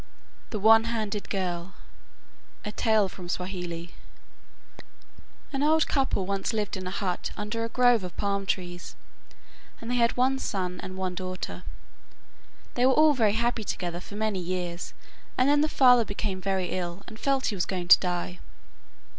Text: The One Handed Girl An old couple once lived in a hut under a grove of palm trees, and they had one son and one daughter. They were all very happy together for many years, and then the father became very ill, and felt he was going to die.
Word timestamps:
The 0.49 0.57
One 0.57 0.85
Handed 0.85 1.29
Girl 1.29 1.75
An 2.65 2.73
old 5.61 5.87
couple 5.87 6.25
once 6.25 6.53
lived 6.53 6.75
in 6.75 6.87
a 6.87 6.89
hut 6.89 7.29
under 7.37 7.63
a 7.63 7.69
grove 7.69 8.03
of 8.03 8.17
palm 8.17 8.47
trees, 8.47 8.95
and 9.79 9.91
they 9.91 9.95
had 9.97 10.17
one 10.17 10.39
son 10.39 10.79
and 10.81 10.97
one 10.97 11.13
daughter. 11.13 11.61
They 12.73 12.87
were 12.87 12.93
all 12.95 13.13
very 13.13 13.33
happy 13.33 13.63
together 13.63 13.99
for 13.99 14.15
many 14.15 14.39
years, 14.39 14.95
and 15.37 15.47
then 15.47 15.61
the 15.61 15.69
father 15.69 16.03
became 16.03 16.41
very 16.41 16.71
ill, 16.71 17.03
and 17.05 17.19
felt 17.19 17.45
he 17.53 17.55
was 17.55 17.67
going 17.67 17.87
to 17.89 17.99
die. 17.99 18.39